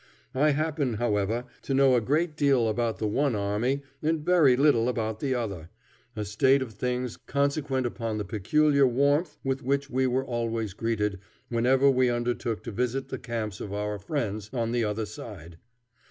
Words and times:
I 0.33 0.49
happen, 0.49 0.95
however, 0.95 1.45
to 1.61 1.75
know 1.75 1.93
a 1.93 2.01
great 2.01 2.35
deal 2.35 2.67
about 2.67 2.97
the 2.97 3.05
one 3.05 3.35
army 3.35 3.83
and 4.01 4.25
very 4.25 4.57
little 4.57 4.89
about 4.89 5.19
the 5.19 5.35
other, 5.35 5.69
a 6.15 6.25
state 6.25 6.63
of 6.63 6.73
things 6.73 7.17
consequent 7.17 7.85
upon 7.85 8.17
the 8.17 8.25
peculiar 8.25 8.87
warmth 8.87 9.37
with 9.43 9.61
which 9.61 9.91
we 9.91 10.07
were 10.07 10.25
always 10.25 10.73
greeted 10.73 11.19
whenever 11.49 11.87
we 11.87 12.09
undertook 12.09 12.63
to 12.63 12.71
visit 12.71 13.09
the 13.09 13.19
camps 13.19 13.61
of 13.61 13.71
our 13.73 13.99
friends 13.99 14.49
on 14.51 14.71
the 14.71 14.83
other 14.83 15.05
side. 15.05 15.59